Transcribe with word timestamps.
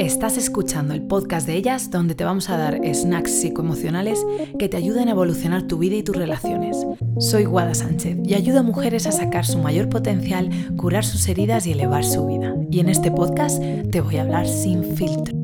Estás 0.00 0.38
escuchando 0.38 0.94
el 0.94 1.02
podcast 1.02 1.46
de 1.46 1.56
ellas 1.56 1.90
donde 1.90 2.14
te 2.14 2.24
vamos 2.24 2.48
a 2.48 2.56
dar 2.56 2.80
snacks 2.94 3.32
psicoemocionales 3.32 4.24
que 4.58 4.66
te 4.66 4.78
ayuden 4.78 5.08
a 5.08 5.10
evolucionar 5.10 5.64
tu 5.64 5.76
vida 5.76 5.96
y 5.96 6.02
tus 6.02 6.16
relaciones. 6.16 6.86
Soy 7.18 7.44
Guada 7.44 7.74
Sánchez 7.74 8.16
y 8.24 8.32
ayudo 8.32 8.60
a 8.60 8.62
mujeres 8.62 9.06
a 9.06 9.12
sacar 9.12 9.44
su 9.44 9.58
mayor 9.58 9.90
potencial, 9.90 10.48
curar 10.78 11.04
sus 11.04 11.28
heridas 11.28 11.66
y 11.66 11.72
elevar 11.72 12.02
su 12.02 12.26
vida. 12.26 12.56
Y 12.70 12.80
en 12.80 12.88
este 12.88 13.10
podcast 13.10 13.62
te 13.90 14.00
voy 14.00 14.16
a 14.16 14.22
hablar 14.22 14.48
sin 14.48 14.96
filtro. 14.96 15.36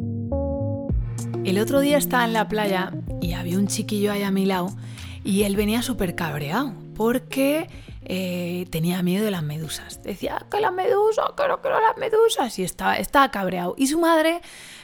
El 1.45 1.59
otro 1.59 1.81
día 1.81 1.99
estaba 1.99 2.25
en 2.25 2.33
la 2.33 2.49
playa 2.49 2.95
y 3.21 3.35
había 3.35 3.59
un 3.59 3.67
chiquillo 3.67 4.11
ahí 4.11 4.23
a 4.23 4.31
mi 4.31 4.47
lado 4.47 4.75
y 5.23 5.43
él 5.43 5.54
venía 5.54 5.83
súper 5.83 6.15
cabreado 6.15 6.73
porque 6.95 7.69
eh, 8.09 8.67
tenía 8.71 9.03
miedo 9.03 9.25
de 9.25 9.33
las 9.33 9.43
medusas. 9.43 10.01
Decía 10.04 10.47
que 10.49 10.61
las 10.61 10.73
medusas, 10.73 11.27
que 11.37 11.49
no 11.49 11.61
quiero 11.61 11.81
las 11.81 11.97
medusas. 11.97 12.56
Y 12.61 12.63
estaba, 12.63 12.97
estaba 12.99 13.33
cabreado. 13.33 13.75
Y 13.77 13.88
su 13.88 13.99
madre 13.99 14.41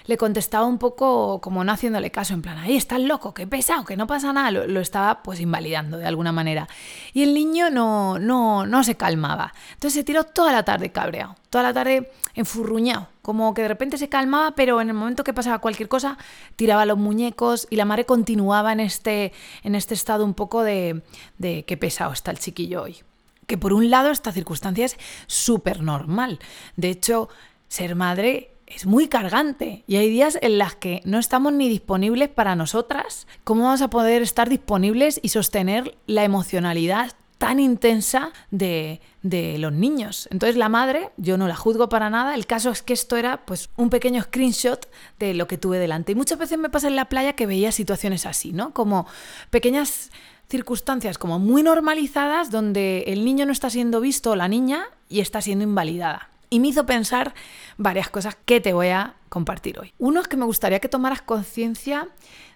le 0.06 0.16
contestaba 0.16 0.66
un 0.66 0.78
poco 0.78 1.40
como 1.40 1.62
no 1.62 1.70
haciéndole 1.70 2.10
caso, 2.10 2.34
en 2.34 2.42
plan, 2.42 2.58
ahí 2.58 2.76
estás 2.76 3.00
loco, 3.00 3.32
qué 3.32 3.46
pesado, 3.46 3.84
que 3.84 3.96
no 3.96 4.08
pasa 4.08 4.32
nada. 4.32 4.50
Lo, 4.50 4.80
estaba 4.80 5.22
pues 5.22 5.38
invalidando 5.38 5.98
de 5.98 6.06
alguna 6.06 6.32
manera. 6.32 6.68
Y 7.12 7.22
el 7.22 7.32
niño 7.32 7.70
no, 7.70 8.18
no, 8.18 8.66
no 8.66 8.82
se 8.82 8.96
calmaba. 8.96 9.54
Entonces 9.74 10.00
se 10.00 10.04
tiró 10.04 10.24
toda 10.24 10.50
la 10.50 10.64
tarde 10.64 10.90
cabreado, 10.90 11.36
toda 11.48 11.62
la 11.62 11.72
tarde 11.72 12.10
enfurruñado. 12.34 13.06
Como 13.22 13.54
que 13.54 13.62
de 13.62 13.68
repente 13.68 13.98
se 13.98 14.08
calmaba, 14.08 14.56
pero 14.56 14.80
en 14.80 14.88
el 14.88 14.94
momento 14.94 15.22
que 15.22 15.32
pasaba 15.32 15.60
cualquier 15.60 15.88
cosa, 15.88 16.18
tiraba 16.56 16.86
los 16.86 16.98
muñecos 16.98 17.68
y 17.70 17.76
la 17.76 17.84
madre 17.84 18.04
continuaba 18.04 18.72
en 18.72 18.80
este, 18.80 19.32
en 19.62 19.76
este 19.76 19.94
estado 19.94 20.24
un 20.24 20.34
poco 20.34 20.64
de, 20.64 21.02
de 21.38 21.64
qué 21.64 21.76
pesado 21.76 22.12
está 22.12 22.32
el 22.32 22.40
chiquillo 22.40 22.82
hoy 22.82 23.04
que 23.52 23.58
por 23.58 23.74
un 23.74 23.90
lado 23.90 24.10
esta 24.10 24.32
circunstancia 24.32 24.86
es 24.86 24.96
súper 25.26 25.82
normal. 25.82 26.38
De 26.76 26.88
hecho, 26.88 27.28
ser 27.68 27.96
madre 27.96 28.54
es 28.66 28.86
muy 28.86 29.08
cargante 29.08 29.84
y 29.86 29.96
hay 29.96 30.08
días 30.08 30.38
en 30.40 30.56
las 30.56 30.74
que 30.74 31.02
no 31.04 31.18
estamos 31.18 31.52
ni 31.52 31.68
disponibles 31.68 32.30
para 32.30 32.56
nosotras. 32.56 33.26
¿Cómo 33.44 33.64
vamos 33.64 33.82
a 33.82 33.90
poder 33.90 34.22
estar 34.22 34.48
disponibles 34.48 35.20
y 35.22 35.28
sostener 35.28 35.98
la 36.06 36.24
emocionalidad 36.24 37.12
tan 37.42 37.58
intensa 37.58 38.30
de, 38.52 39.00
de, 39.22 39.58
los 39.58 39.72
niños. 39.72 40.28
Entonces 40.30 40.54
la 40.54 40.68
madre, 40.68 41.10
yo 41.16 41.36
no 41.36 41.48
la 41.48 41.56
juzgo 41.56 41.88
para 41.88 42.08
nada, 42.08 42.36
el 42.36 42.46
caso 42.46 42.70
es 42.70 42.82
que 42.82 42.92
esto 42.92 43.16
era 43.16 43.44
pues 43.44 43.68
un 43.76 43.90
pequeño 43.90 44.22
screenshot 44.22 44.88
de 45.18 45.34
lo 45.34 45.48
que 45.48 45.58
tuve 45.58 45.80
delante. 45.80 46.12
Y 46.12 46.14
muchas 46.14 46.38
veces 46.38 46.56
me 46.56 46.70
pasa 46.70 46.86
en 46.86 46.94
la 46.94 47.06
playa 47.06 47.32
que 47.32 47.46
veía 47.46 47.72
situaciones 47.72 48.26
así, 48.26 48.52
¿no? 48.52 48.72
Como 48.72 49.08
pequeñas 49.50 50.12
circunstancias 50.48 51.18
como 51.18 51.40
muy 51.40 51.64
normalizadas 51.64 52.52
donde 52.52 53.06
el 53.08 53.24
niño 53.24 53.44
no 53.44 53.50
está 53.50 53.70
siendo 53.70 54.00
visto 54.00 54.36
la 54.36 54.46
niña 54.46 54.84
y 55.08 55.18
está 55.18 55.40
siendo 55.40 55.64
invalidada. 55.64 56.30
Y 56.48 56.60
me 56.60 56.68
hizo 56.68 56.86
pensar 56.86 57.34
varias 57.76 58.08
cosas 58.08 58.36
que 58.44 58.60
te 58.60 58.72
voy 58.72 58.90
a 58.90 59.16
compartir 59.32 59.78
hoy. 59.78 59.94
Uno 59.98 60.20
es 60.20 60.28
que 60.28 60.36
me 60.36 60.44
gustaría 60.44 60.78
que 60.78 60.90
tomaras 60.90 61.22
conciencia 61.22 62.08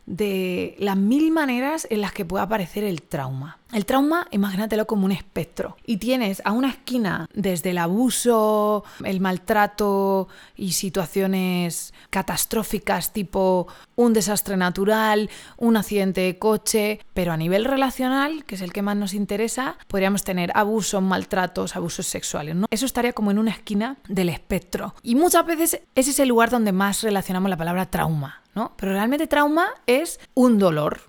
de 0.05 0.77
las 0.79 0.97
mil 0.97 1.33
maneras 1.33 1.87
en 1.91 2.01
las 2.03 2.13
que 2.13 2.25
puede 2.25 2.45
aparecer 2.45 2.85
el 2.85 3.03
trauma. 3.03 3.59
El 3.73 3.85
trauma, 3.85 4.29
imagínatelo 4.31 4.87
como 4.87 5.07
un 5.07 5.13
espectro. 5.13 5.77
Y 5.85 5.97
tienes 5.97 6.41
a 6.45 6.53
una 6.53 6.71
esquina 6.71 7.29
desde 7.35 7.71
el 7.71 7.79
abuso, 7.79 8.85
el 9.05 9.21
maltrato 9.21 10.29
y 10.55 10.73
situaciones 10.73 11.93
catastróficas 12.11 13.13
tipo 13.13 13.67
un 13.97 14.13
desastre 14.13 14.57
natural, 14.57 15.29
un 15.57 15.77
accidente 15.77 16.21
de 16.21 16.39
coche, 16.39 17.01
pero 17.13 17.33
a 17.33 17.37
nivel 17.37 17.65
relacional, 17.65 18.45
que 18.45 18.55
es 18.55 18.61
el 18.61 18.73
que 18.73 18.83
más 18.83 18.97
nos 18.97 19.15
interesa, 19.15 19.77
podríamos 19.89 20.23
tener 20.23 20.53
abusos, 20.55 21.03
maltratos, 21.03 21.75
abusos 21.75 22.07
sexuales. 22.07 22.57
Eso 22.71 22.87
estaría 22.87 23.15
como 23.15 23.33
en 23.33 23.39
una 23.39 23.51
esquina 23.51 23.97
del 24.09 24.29
espectro. 24.29 24.95
Y 25.03 25.17
muchas 25.17 25.45
veces 25.45 25.81
ese 25.97 26.11
es 26.11 26.21
el 26.21 26.29
lugar 26.29 26.51
donde 26.51 26.66
más 26.73 27.03
relacionamos 27.03 27.51
la 27.51 27.57
palabra 27.57 27.87
trauma. 27.87 28.43
¿no? 28.55 28.73
Pero 28.77 28.93
realmente 28.93 29.27
trauma 29.27 29.69
es 29.87 30.19
un 30.35 30.59
dolor, 30.59 31.03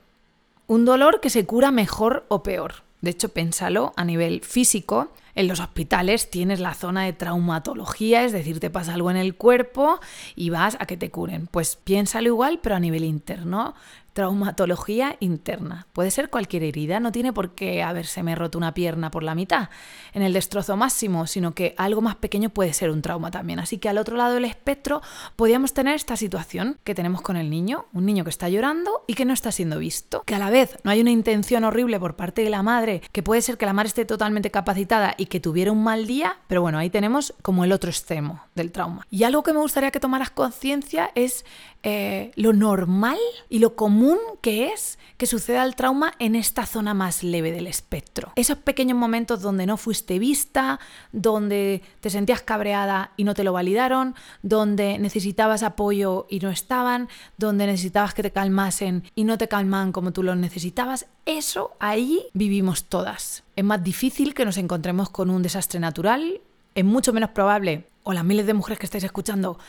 un 0.68 0.86
dolor 0.86 1.22
que 1.22 1.30
se 1.30 1.46
cura 1.46 1.72
mejor 1.72 2.26
o 2.28 2.44
peor. 2.44 2.84
De 3.02 3.12
hecho, 3.12 3.30
pénsalo 3.30 3.94
a 3.96 4.04
nivel 4.04 4.42
físico. 4.42 5.10
En 5.34 5.48
los 5.48 5.60
hospitales 5.60 6.30
tienes 6.30 6.60
la 6.60 6.74
zona 6.74 7.04
de 7.04 7.14
traumatología, 7.14 8.24
es 8.26 8.32
decir, 8.32 8.60
te 8.60 8.70
pasa 8.70 8.96
algo 8.96 9.12
en 9.12 9.18
el 9.18 9.36
cuerpo 9.36 10.00
y 10.36 10.50
vas 10.50 10.76
a 10.80 10.88
que 10.88 10.98
te 10.98 11.12
curen. 11.12 11.48
Pues 11.48 11.76
piénsalo 11.76 12.28
igual, 12.28 12.60
pero 12.62 12.76
a 12.76 12.80
nivel 12.80 13.04
interno 13.04 13.76
traumatología 14.18 15.16
interna. 15.20 15.86
Puede 15.94 16.10
ser 16.10 16.32
cualquier 16.32 16.64
herida, 16.64 17.00
no 17.00 17.12
tiene 17.12 17.34
por 17.34 17.54
qué 17.54 17.84
habérseme 17.84 18.34
roto 18.34 18.58
una 18.58 18.74
pierna 18.74 19.12
por 19.12 19.22
la 19.22 19.36
mitad 19.36 19.70
en 20.12 20.24
el 20.24 20.34
destrozo 20.34 20.76
máximo, 20.76 21.28
sino 21.28 21.54
que 21.54 21.76
algo 21.78 22.02
más 22.02 22.16
pequeño 22.16 22.50
puede 22.50 22.74
ser 22.74 22.90
un 22.90 23.04
trauma 23.04 23.30
también. 23.30 23.60
Así 23.60 23.78
que 23.78 23.90
al 23.90 24.00
otro 24.00 24.18
lado 24.18 24.34
del 24.34 24.46
espectro 24.46 25.04
podríamos 25.36 25.76
tener 25.76 25.94
esta 25.94 26.18
situación 26.18 26.80
que 26.84 26.96
tenemos 26.96 27.22
con 27.22 27.38
el 27.38 27.52
niño, 27.52 27.86
un 27.94 28.08
niño 28.08 28.24
que 28.24 28.32
está 28.32 28.50
llorando 28.50 29.04
y 29.06 29.14
que 29.14 29.24
no 29.24 29.34
está 29.34 29.52
siendo 29.52 29.78
visto, 29.78 30.24
que 30.24 30.34
a 30.34 30.40
la 30.40 30.50
vez 30.50 30.80
no 30.84 30.90
hay 30.90 31.00
una 31.00 31.12
intención 31.12 31.64
horrible 31.64 32.00
por 32.00 32.16
parte 32.16 32.42
de 32.42 32.50
la 32.50 32.64
madre, 32.64 33.04
que 33.12 33.22
puede 33.22 33.44
ser 33.44 33.60
que 33.60 33.68
la 33.68 33.74
madre 33.74 33.90
esté 33.90 34.04
totalmente 34.06 34.50
capacitada 34.50 35.14
y 35.20 35.28
que 35.28 35.40
tuviera 35.40 35.72
un 35.72 35.84
mal 35.84 36.08
día, 36.08 36.40
pero 36.48 36.64
bueno, 36.64 36.80
ahí 36.80 36.90
tenemos 36.90 37.36
como 37.44 37.64
el 37.66 37.72
otro 37.72 37.92
extremo 37.92 38.42
del 38.56 38.72
trauma. 38.72 39.06
Y 39.12 39.26
algo 39.26 39.44
que 39.44 39.54
me 39.54 39.60
gustaría 39.60 39.92
que 39.92 40.00
tomaras 40.00 40.32
conciencia 40.32 41.12
es 41.14 41.46
eh, 41.90 42.32
lo 42.36 42.52
normal 42.52 43.18
y 43.48 43.60
lo 43.60 43.78
común 43.78 44.18
que 44.42 44.74
es 44.74 45.00
que 45.16 45.26
suceda 45.26 45.64
el 45.64 45.78
trauma 45.78 46.12
en 46.20 46.36
esta 46.36 46.66
zona 46.66 46.94
más 46.94 47.24
leve 47.24 47.54
del 47.54 47.66
espectro. 47.66 48.34
Esos 48.36 48.58
pequeños 48.58 48.98
momentos 48.98 49.42
donde 49.42 49.66
no 49.66 49.78
fuiste 49.78 50.20
vista, 50.20 50.82
donde 51.14 51.82
te 52.02 52.10
sentías 52.10 52.42
cabreada 52.42 53.12
y 53.16 53.24
no 53.24 53.34
te 53.36 53.46
lo 53.46 53.54
validaron, 53.54 54.16
donde 54.42 55.00
necesitabas 55.00 55.64
apoyo 55.64 56.28
y 56.30 56.40
no 56.40 56.50
estaban, 56.50 57.08
donde 57.38 57.68
necesitabas 57.68 58.14
que 58.14 58.24
te 58.24 58.32
calmasen 58.32 59.04
y 59.16 59.24
no 59.24 59.38
te 59.38 59.48
calman 59.48 59.94
como 59.94 60.12
tú 60.12 60.24
lo 60.24 60.36
necesitabas, 60.36 61.06
eso 61.26 61.78
ahí 61.80 62.26
vivimos 62.34 62.84
todas. 62.84 63.46
Es 63.56 63.64
más 63.64 63.82
difícil 63.82 64.34
que 64.34 64.44
nos 64.44 64.58
encontremos 64.58 65.10
con 65.10 65.30
un 65.30 65.42
desastre 65.42 65.80
natural, 65.80 66.42
es 66.76 66.84
mucho 66.84 67.14
menos 67.14 67.30
probable, 67.30 67.86
o 68.08 68.14
las 68.14 68.24
miles 68.24 68.46
de 68.46 68.54
mujeres 68.54 68.80
que 68.80 68.86
estáis 68.86 69.04
escuchando, 69.04 69.60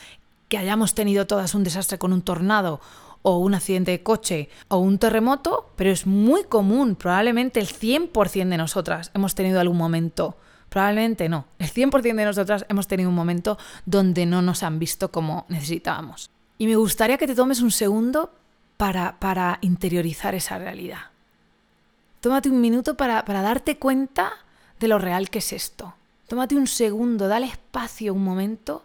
que 0.49 0.57
hayamos 0.57 0.95
tenido 0.95 1.27
todas 1.27 1.55
un 1.55 1.63
desastre 1.63 1.97
con 1.97 2.11
un 2.11 2.23
tornado 2.23 2.81
o 3.21 3.37
un 3.37 3.53
accidente 3.53 3.91
de 3.91 4.03
coche 4.03 4.49
o 4.67 4.77
un 4.77 4.97
terremoto, 4.97 5.71
pero 5.75 5.91
es 5.91 6.05
muy 6.05 6.43
común, 6.43 6.95
probablemente 6.95 7.59
el 7.59 7.67
100% 7.67 8.49
de 8.49 8.57
nosotras 8.57 9.11
hemos 9.13 9.35
tenido 9.35 9.59
algún 9.59 9.77
momento, 9.77 10.37
probablemente 10.69 11.29
no, 11.29 11.45
el 11.59 11.71
100% 11.71 12.15
de 12.15 12.25
nosotras 12.25 12.65
hemos 12.69 12.87
tenido 12.87 13.09
un 13.09 13.15
momento 13.15 13.57
donde 13.85 14.25
no 14.25 14.41
nos 14.41 14.63
han 14.63 14.79
visto 14.79 15.11
como 15.11 15.45
necesitábamos. 15.49 16.29
Y 16.57 16.67
me 16.67 16.75
gustaría 16.75 17.17
que 17.17 17.27
te 17.27 17.35
tomes 17.35 17.61
un 17.61 17.71
segundo 17.71 18.33
para, 18.77 19.19
para 19.19 19.59
interiorizar 19.61 20.35
esa 20.35 20.57
realidad. 20.57 21.11
Tómate 22.21 22.49
un 22.49 22.59
minuto 22.59 22.95
para, 22.95 23.23
para 23.23 23.41
darte 23.41 23.77
cuenta 23.77 24.31
de 24.79 24.87
lo 24.87 24.97
real 24.97 25.29
que 25.29 25.39
es 25.39 25.53
esto. 25.53 25.93
Tómate 26.27 26.55
un 26.55 26.67
segundo, 26.67 27.27
dale 27.27 27.45
espacio 27.45 28.13
un 28.13 28.23
momento 28.23 28.83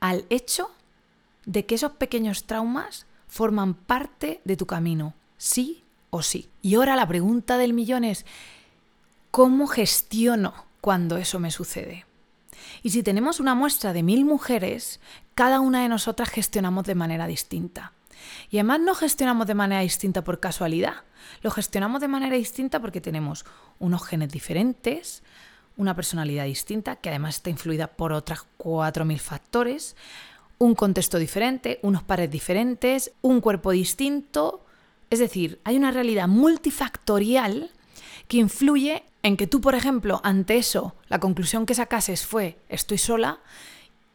al 0.00 0.24
hecho 0.30 0.70
de 1.46 1.66
que 1.66 1.74
esos 1.74 1.92
pequeños 1.92 2.44
traumas 2.44 3.06
forman 3.28 3.74
parte 3.74 4.40
de 4.44 4.56
tu 4.56 4.66
camino, 4.66 5.14
sí 5.38 5.84
o 6.10 6.22
sí. 6.22 6.48
Y 6.62 6.74
ahora 6.74 6.96
la 6.96 7.06
pregunta 7.06 7.58
del 7.58 7.72
millón 7.72 8.04
es, 8.04 8.26
¿cómo 9.30 9.66
gestiono 9.66 10.66
cuando 10.80 11.16
eso 11.16 11.38
me 11.38 11.50
sucede? 11.50 12.06
Y 12.82 12.90
si 12.90 13.02
tenemos 13.02 13.40
una 13.40 13.54
muestra 13.54 13.92
de 13.92 14.02
mil 14.02 14.24
mujeres, 14.24 15.00
cada 15.34 15.60
una 15.60 15.82
de 15.82 15.88
nosotras 15.88 16.28
gestionamos 16.30 16.84
de 16.84 16.94
manera 16.94 17.26
distinta. 17.26 17.92
Y 18.50 18.58
además 18.58 18.80
no 18.80 18.94
gestionamos 18.94 19.46
de 19.46 19.54
manera 19.54 19.80
distinta 19.80 20.22
por 20.22 20.40
casualidad, 20.40 21.04
lo 21.42 21.50
gestionamos 21.50 22.00
de 22.00 22.08
manera 22.08 22.36
distinta 22.36 22.80
porque 22.80 23.00
tenemos 23.00 23.46
unos 23.78 24.04
genes 24.06 24.30
diferentes, 24.30 25.22
una 25.76 25.94
personalidad 25.94 26.44
distinta, 26.44 26.96
que 26.96 27.08
además 27.08 27.36
está 27.36 27.50
influida 27.50 27.88
por 27.88 28.12
otras 28.12 28.46
4.000 28.58 29.18
factores, 29.18 29.96
un 30.58 30.74
contexto 30.74 31.18
diferente, 31.18 31.78
unos 31.82 32.02
pares 32.02 32.30
diferentes, 32.30 33.12
un 33.22 33.40
cuerpo 33.40 33.70
distinto. 33.70 34.64
Es 35.08 35.18
decir, 35.18 35.60
hay 35.64 35.76
una 35.76 35.90
realidad 35.90 36.28
multifactorial 36.28 37.70
que 38.28 38.36
influye 38.36 39.04
en 39.22 39.36
que 39.36 39.46
tú, 39.46 39.60
por 39.60 39.74
ejemplo, 39.74 40.20
ante 40.22 40.56
eso, 40.56 40.94
la 41.08 41.18
conclusión 41.18 41.66
que 41.66 41.74
sacases 41.74 42.26
fue 42.26 42.58
estoy 42.68 42.98
sola 42.98 43.40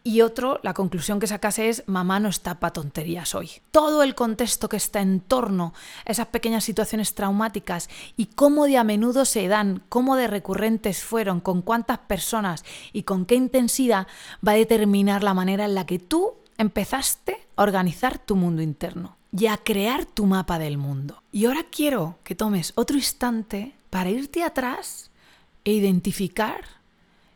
y 0.08 0.22
otro, 0.22 0.60
la 0.62 0.76
conclusión 0.76 1.20
que 1.20 1.26
sacase 1.26 1.68
es 1.68 1.84
mamá 1.88 2.20
no 2.20 2.30
está 2.30 2.60
para 2.60 2.74
tonterías 2.74 3.34
hoy. 3.34 3.50
Todo 3.72 4.04
el 4.04 4.14
contexto 4.14 4.70
que 4.70 4.78
está 4.78 5.02
en 5.02 5.20
torno 5.20 5.74
a 6.06 6.12
esas 6.12 6.28
pequeñas 6.28 6.64
situaciones 6.64 7.16
traumáticas 7.16 7.90
y 8.16 8.28
cómo 8.28 8.68
de 8.68 8.78
a 8.78 8.84
menudo 8.84 9.26
se 9.26 9.48
dan, 9.48 9.82
cómo 9.90 10.16
de 10.16 10.28
recurrentes 10.28 11.04
fueron, 11.04 11.40
con 11.40 11.64
cuántas 11.64 11.98
personas 11.98 12.64
y 12.94 13.02
con 13.02 13.26
qué 13.26 13.34
intensidad 13.34 14.06
va 14.48 14.52
a 14.52 14.58
determinar 14.58 15.24
la 15.24 15.34
manera 15.34 15.66
en 15.66 15.74
la 15.74 15.88
que 15.88 15.98
tú 15.98 16.36
empezaste 16.60 17.48
a 17.56 17.64
organizar 17.64 18.20
tu 18.20 18.36
mundo 18.36 18.62
interno 18.62 19.18
y 19.36 19.48
a 19.48 19.58
crear 19.58 20.06
tu 20.06 20.28
mapa 20.28 20.60
del 20.60 20.78
mundo. 20.78 21.24
Y 21.32 21.46
ahora 21.46 21.66
quiero 21.72 22.20
que 22.24 22.36
tomes 22.36 22.74
otro 22.76 22.96
instante 22.96 23.74
para 23.90 24.12
irte 24.12 24.44
atrás 24.44 25.10
e 25.64 25.72
identificar 25.72 26.62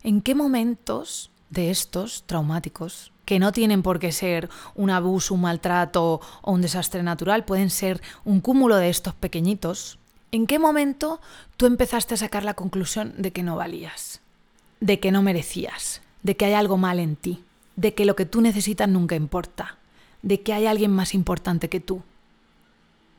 en 0.04 0.22
qué 0.22 0.36
momentos 0.36 1.31
de 1.50 1.72
estos 1.72 2.24
traumáticos 2.25 3.12
que 3.25 3.40
no 3.40 3.51
tienen 3.51 3.84
por 3.84 4.00
qué 4.00 4.12
ser 4.12 4.50
un 4.74 4.90
abuso, 4.90 5.36
un 5.36 5.42
maltrato 5.42 6.19
o 6.42 6.51
un 6.51 6.62
desastre 6.62 7.04
natural, 7.04 7.46
pueden 7.46 7.69
ser 7.69 8.01
un 8.25 8.42
cúmulo 8.42 8.78
de 8.78 8.90
estos 8.90 9.13
pequeñitos, 9.13 10.00
¿en 10.31 10.48
qué 10.48 10.57
momento 10.57 11.22
tú 11.56 11.68
empezaste 11.68 12.16
a 12.16 12.18
sacar 12.18 12.44
la 12.44 12.56
conclusión 12.56 13.13
de 13.18 13.31
que 13.31 13.44
no 13.44 13.56
valías, 13.56 14.22
de 14.80 15.00
que 15.00 15.12
no 15.12 15.22
merecías, 15.22 16.01
de 16.24 16.36
que 16.36 16.46
hay 16.46 16.54
algo 16.54 16.78
mal 16.78 17.00
en 17.00 17.16
ti, 17.16 17.44
de 17.75 17.94
que 17.94 18.06
lo 18.06 18.16
que 18.16 18.25
tú 18.25 18.42
necesitas 18.42 18.90
nunca 18.90 19.16
importa, 19.16 19.78
de 20.24 20.42
que 20.42 20.54
hay 20.54 20.66
alguien 20.66 20.92
más 20.92 21.13
importante 21.13 21.69
que 21.69 21.80
tú, 21.80 22.01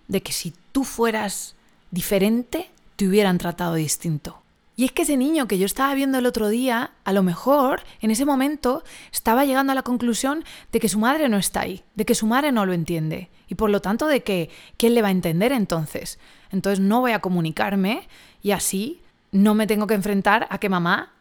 de 0.08 0.22
que 0.22 0.32
si 0.32 0.52
tú 0.72 0.82
fueras 0.82 1.54
diferente, 1.92 2.68
te 2.96 3.06
hubieran 3.06 3.38
tratado 3.38 3.74
distinto? 3.74 4.42
Y 4.80 4.86
es 4.86 4.92
que 4.92 5.02
ese 5.02 5.18
niño 5.18 5.46
que 5.46 5.58
yo 5.58 5.66
estaba 5.66 5.92
viendo 5.92 6.16
el 6.16 6.24
otro 6.24 6.48
día, 6.48 6.92
a 7.04 7.12
lo 7.12 7.22
mejor 7.22 7.82
en 8.00 8.10
ese 8.10 8.24
momento 8.24 8.82
estaba 9.12 9.44
llegando 9.44 9.72
a 9.72 9.74
la 9.74 9.82
conclusión 9.82 10.42
de 10.72 10.80
que 10.80 10.88
su 10.88 10.98
madre 10.98 11.28
no 11.28 11.36
está 11.36 11.60
ahí, 11.60 11.84
de 11.96 12.06
que 12.06 12.14
su 12.14 12.26
madre 12.26 12.50
no 12.50 12.64
lo 12.64 12.72
entiende. 12.72 13.28
Y 13.46 13.56
por 13.56 13.68
lo 13.68 13.82
tanto 13.82 14.06
de 14.06 14.22
que, 14.22 14.48
¿quién 14.78 14.94
le 14.94 15.02
va 15.02 15.08
a 15.08 15.10
entender 15.10 15.52
entonces? 15.52 16.18
Entonces 16.50 16.80
no 16.80 17.00
voy 17.00 17.12
a 17.12 17.18
comunicarme 17.18 18.08
y 18.42 18.52
así 18.52 19.02
no 19.32 19.54
me 19.54 19.66
tengo 19.66 19.86
que 19.86 19.92
enfrentar 19.92 20.46
a 20.48 20.56
que 20.56 20.70
mamá 20.70 21.12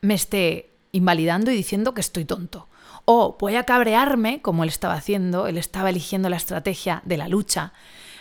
me 0.00 0.14
esté 0.14 0.70
invalidando 0.92 1.50
y 1.50 1.56
diciendo 1.56 1.92
que 1.92 2.02
estoy 2.02 2.24
tonto. 2.24 2.68
O 3.04 3.36
voy 3.36 3.56
a 3.56 3.64
cabrearme, 3.64 4.42
como 4.42 4.62
él 4.62 4.68
estaba 4.68 4.94
haciendo, 4.94 5.48
él 5.48 5.58
estaba 5.58 5.90
eligiendo 5.90 6.28
la 6.28 6.36
estrategia 6.36 7.02
de 7.04 7.16
la 7.16 7.26
lucha, 7.26 7.72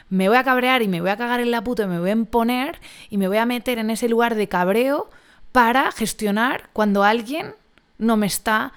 me 0.09 0.29
voy 0.29 0.37
a 0.37 0.43
cabrear 0.43 0.81
y 0.81 0.87
me 0.87 1.01
voy 1.01 1.09
a 1.09 1.17
cagar 1.17 1.39
en 1.39 1.51
la 1.51 1.63
puta 1.63 1.83
y 1.83 1.87
me 1.87 1.99
voy 1.99 2.09
a 2.09 2.13
imponer 2.13 2.79
y 3.09 3.17
me 3.17 3.27
voy 3.27 3.37
a 3.37 3.45
meter 3.45 3.79
en 3.79 3.89
ese 3.89 4.09
lugar 4.09 4.35
de 4.35 4.47
cabreo 4.47 5.09
para 5.51 5.91
gestionar 5.91 6.69
cuando 6.73 7.03
alguien 7.03 7.55
no 7.97 8.17
me 8.17 8.27
está 8.27 8.73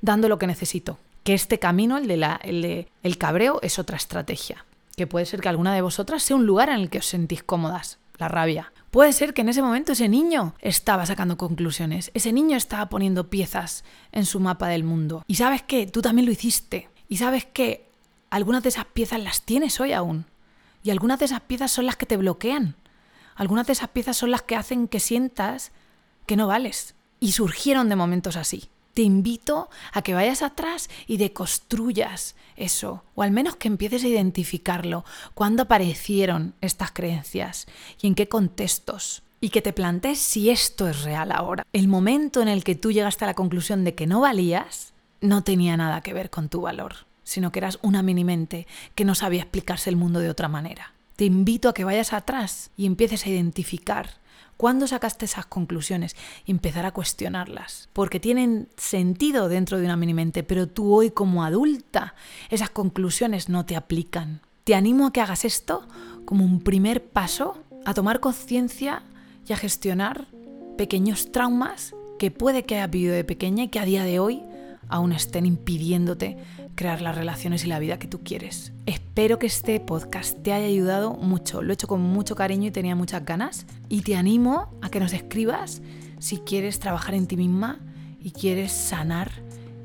dando 0.00 0.28
lo 0.28 0.38
que 0.38 0.46
necesito. 0.46 0.98
Que 1.24 1.34
este 1.34 1.58
camino, 1.58 1.98
el 1.98 2.06
de 2.06 2.16
la, 2.16 2.40
el, 2.42 2.62
de, 2.62 2.88
el 3.02 3.18
cabreo, 3.18 3.60
es 3.62 3.78
otra 3.78 3.96
estrategia. 3.96 4.64
Que 4.96 5.06
puede 5.06 5.26
ser 5.26 5.40
que 5.40 5.48
alguna 5.48 5.74
de 5.74 5.82
vosotras 5.82 6.22
sea 6.22 6.36
un 6.36 6.46
lugar 6.46 6.68
en 6.68 6.76
el 6.76 6.90
que 6.90 6.98
os 6.98 7.06
sentís 7.06 7.42
cómodas, 7.42 7.98
la 8.18 8.28
rabia. 8.28 8.72
Puede 8.90 9.12
ser 9.12 9.34
que 9.34 9.42
en 9.42 9.50
ese 9.50 9.62
momento 9.62 9.92
ese 9.92 10.08
niño 10.08 10.54
estaba 10.60 11.04
sacando 11.06 11.36
conclusiones, 11.36 12.10
ese 12.14 12.32
niño 12.32 12.56
estaba 12.56 12.88
poniendo 12.88 13.28
piezas 13.28 13.84
en 14.12 14.24
su 14.24 14.40
mapa 14.40 14.68
del 14.68 14.84
mundo. 14.84 15.24
Y 15.26 15.34
sabes 15.34 15.62
qué, 15.62 15.86
tú 15.86 16.00
también 16.02 16.26
lo 16.26 16.32
hiciste. 16.32 16.88
Y 17.08 17.18
sabes 17.18 17.44
que 17.44 17.88
algunas 18.30 18.62
de 18.62 18.70
esas 18.70 18.86
piezas 18.86 19.22
las 19.22 19.42
tienes 19.42 19.78
hoy 19.80 19.92
aún. 19.92 20.26
Y 20.82 20.90
algunas 20.90 21.18
de 21.18 21.26
esas 21.26 21.40
piezas 21.40 21.70
son 21.70 21.86
las 21.86 21.96
que 21.96 22.06
te 22.06 22.16
bloquean. 22.16 22.76
Algunas 23.34 23.66
de 23.66 23.72
esas 23.72 23.88
piezas 23.90 24.16
son 24.16 24.30
las 24.30 24.42
que 24.42 24.56
hacen 24.56 24.88
que 24.88 25.00
sientas 25.00 25.72
que 26.26 26.36
no 26.36 26.46
vales. 26.46 26.94
Y 27.20 27.32
surgieron 27.32 27.88
de 27.88 27.96
momentos 27.96 28.36
así. 28.36 28.68
Te 28.94 29.02
invito 29.02 29.70
a 29.92 30.02
que 30.02 30.14
vayas 30.14 30.42
atrás 30.42 30.90
y 31.06 31.18
deconstruyas 31.18 32.34
eso, 32.56 33.04
o 33.14 33.22
al 33.22 33.30
menos 33.30 33.54
que 33.56 33.68
empieces 33.68 34.02
a 34.02 34.08
identificarlo, 34.08 35.04
cuándo 35.34 35.62
aparecieron 35.62 36.54
estas 36.60 36.90
creencias 36.90 37.66
y 38.02 38.08
en 38.08 38.16
qué 38.16 38.28
contextos, 38.28 39.22
y 39.40 39.50
que 39.50 39.62
te 39.62 39.72
plantees 39.72 40.18
si 40.18 40.50
esto 40.50 40.88
es 40.88 41.02
real 41.02 41.30
ahora. 41.30 41.64
El 41.72 41.86
momento 41.86 42.42
en 42.42 42.48
el 42.48 42.64
que 42.64 42.74
tú 42.74 42.90
llegaste 42.90 43.24
a 43.24 43.28
la 43.28 43.34
conclusión 43.34 43.84
de 43.84 43.94
que 43.94 44.08
no 44.08 44.20
valías 44.20 44.92
no 45.20 45.44
tenía 45.44 45.76
nada 45.76 46.00
que 46.00 46.12
ver 46.12 46.30
con 46.30 46.48
tu 46.48 46.62
valor 46.62 47.07
sino 47.28 47.52
que 47.52 47.58
eras 47.58 47.78
una 47.82 48.02
minimente 48.02 48.66
que 48.94 49.04
no 49.04 49.14
sabía 49.14 49.42
explicarse 49.42 49.90
el 49.90 49.96
mundo 49.96 50.18
de 50.20 50.30
otra 50.30 50.48
manera. 50.48 50.94
Te 51.14 51.26
invito 51.26 51.68
a 51.68 51.74
que 51.74 51.84
vayas 51.84 52.14
atrás 52.14 52.70
y 52.76 52.86
empieces 52.86 53.26
a 53.26 53.28
identificar 53.28 54.14
cuándo 54.56 54.86
sacaste 54.86 55.26
esas 55.26 55.44
conclusiones 55.44 56.16
y 56.46 56.52
empezar 56.52 56.86
a 56.86 56.92
cuestionarlas, 56.92 57.90
porque 57.92 58.18
tienen 58.18 58.68
sentido 58.78 59.48
dentro 59.48 59.78
de 59.78 59.84
una 59.84 59.96
minimente, 59.96 60.42
pero 60.42 60.68
tú 60.68 60.94
hoy 60.94 61.10
como 61.10 61.44
adulta 61.44 62.14
esas 62.48 62.70
conclusiones 62.70 63.50
no 63.50 63.66
te 63.66 63.76
aplican. 63.76 64.40
Te 64.64 64.74
animo 64.74 65.06
a 65.06 65.12
que 65.12 65.20
hagas 65.20 65.44
esto 65.44 65.86
como 66.24 66.44
un 66.44 66.60
primer 66.60 67.04
paso 67.04 67.58
a 67.84 67.92
tomar 67.92 68.20
conciencia 68.20 69.02
y 69.46 69.52
a 69.52 69.56
gestionar 69.56 70.28
pequeños 70.78 71.30
traumas 71.30 71.94
que 72.18 72.30
puede 72.30 72.64
que 72.64 72.76
haya 72.76 72.86
vivido 72.86 73.14
de 73.14 73.24
pequeña 73.24 73.64
y 73.64 73.68
que 73.68 73.80
a 73.80 73.84
día 73.84 74.04
de 74.04 74.18
hoy 74.18 74.42
aún 74.88 75.12
estén 75.12 75.46
impidiéndote 75.46 76.36
crear 76.78 77.02
las 77.02 77.16
relaciones 77.16 77.64
y 77.64 77.66
la 77.66 77.80
vida 77.80 77.98
que 77.98 78.06
tú 78.06 78.20
quieres. 78.22 78.72
Espero 78.86 79.40
que 79.40 79.48
este 79.48 79.80
podcast 79.80 80.40
te 80.44 80.52
haya 80.52 80.66
ayudado 80.66 81.12
mucho. 81.14 81.60
Lo 81.60 81.72
he 81.72 81.74
hecho 81.74 81.88
con 81.88 82.00
mucho 82.00 82.36
cariño 82.36 82.68
y 82.68 82.70
tenía 82.70 82.94
muchas 82.94 83.24
ganas. 83.24 83.66
Y 83.88 84.02
te 84.02 84.14
animo 84.14 84.70
a 84.80 84.88
que 84.88 85.00
nos 85.00 85.12
escribas 85.12 85.82
si 86.20 86.38
quieres 86.38 86.78
trabajar 86.78 87.14
en 87.14 87.26
ti 87.26 87.36
misma 87.36 87.80
y 88.20 88.30
quieres 88.30 88.70
sanar 88.70 89.32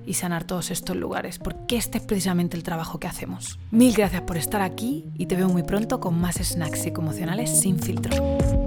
y 0.06 0.14
sanar 0.14 0.44
todos 0.44 0.70
estos 0.70 0.96
lugares, 0.96 1.40
porque 1.40 1.78
este 1.78 1.98
es 1.98 2.04
precisamente 2.04 2.58
el 2.58 2.64
trabajo 2.64 3.00
que 3.00 3.08
hacemos. 3.08 3.58
Mil 3.72 3.94
gracias 3.96 4.22
por 4.22 4.38
estar 4.38 4.62
aquí 4.62 5.06
y 5.18 5.26
te 5.26 5.36
veo 5.36 5.50
muy 5.50 5.64
pronto 5.64 6.00
con 6.00 6.20
más 6.20 6.36
snacks 6.36 6.84
psicoemocionales 6.84 7.60
sin 7.60 7.80
filtro. 7.80 8.63